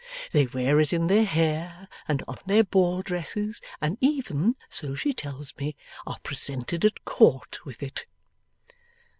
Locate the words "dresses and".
3.03-3.99